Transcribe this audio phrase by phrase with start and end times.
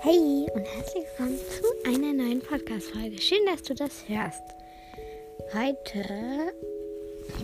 [0.00, 3.18] Hey und herzlich willkommen zu einer neuen Podcast-Folge.
[3.20, 4.42] Schön, dass du das hörst.
[5.54, 6.52] Heute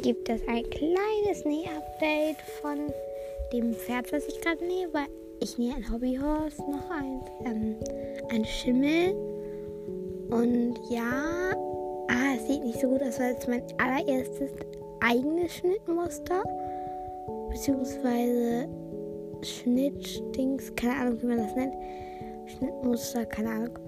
[0.03, 2.93] gibt es ein kleines Näh-Update von
[3.53, 5.07] dem Pferd, was ich gerade nähe, weil
[5.41, 7.77] ich nähe ein Hobbyhorse, noch ein, ähm,
[8.31, 9.15] ein Schimmel.
[10.31, 11.55] Und ja,
[12.09, 14.51] ah, es sieht nicht so gut aus, weil es mein allererstes
[15.01, 16.43] eigenes Schnittmuster,
[17.51, 18.69] beziehungsweise
[19.43, 21.75] Schnittdings, keine Ahnung, wie man das nennt.
[22.65, 23.79] Schnittmuster, keine Ahnung.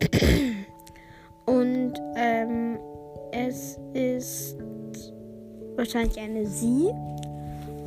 [1.46, 2.78] Und ähm,
[3.32, 4.56] es ist
[5.76, 6.88] wahrscheinlich eine Sie.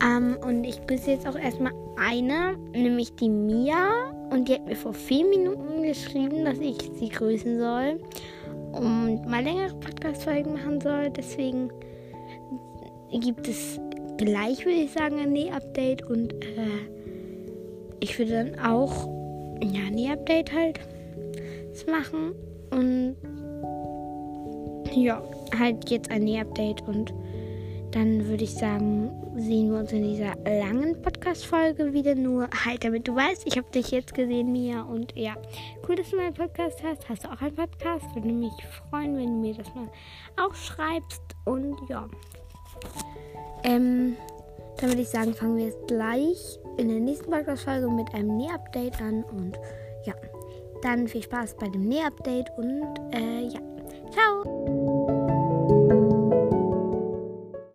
[0.03, 4.11] Ähm, und ich grüße jetzt auch erstmal eine, nämlich die Mia.
[4.29, 7.99] Und die hat mir vor vier Minuten geschrieben, dass ich sie grüßen soll.
[8.73, 11.09] Und mal längere Podcast-Folgen machen soll.
[11.09, 11.71] Deswegen
[13.11, 13.79] gibt es
[14.17, 16.07] gleich, würde ich sagen, ein Näh-Update.
[16.07, 16.89] Und äh,
[18.01, 19.07] ich würde dann auch
[19.63, 20.79] ja, Näh-Update halt
[21.87, 22.33] machen.
[22.71, 23.15] Und
[24.93, 25.21] ja,
[25.57, 27.13] halt jetzt ein Näh-Update und
[27.91, 32.15] dann würde ich sagen, sehen wir uns in dieser langen Podcast-Folge wieder.
[32.15, 34.81] Nur halt, damit du weißt, ich habe dich jetzt gesehen, Mia.
[34.81, 35.35] Und ja,
[35.87, 37.07] cool, dass du meinen Podcast hast.
[37.07, 38.05] Hast du auch einen Podcast?
[38.13, 38.53] Würde mich
[38.89, 39.89] freuen, wenn du mir das mal
[40.37, 41.21] auch schreibst.
[41.45, 42.07] Und ja.
[43.63, 44.17] Ähm,
[44.79, 49.01] dann würde ich sagen, fangen wir jetzt gleich in der nächsten Podcast-Folge mit einem Näh-Update
[49.01, 49.23] an.
[49.23, 49.57] Und
[50.05, 50.13] ja,
[50.81, 53.59] dann viel Spaß bei dem Näh-Update und äh, ja,
[54.11, 54.56] ciao!